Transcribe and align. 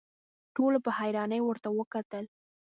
ټولو 0.55 0.77
په 0.85 0.91
حيرانۍ 0.99 1.41
ورته 1.43 1.67
وکتل. 1.79 2.25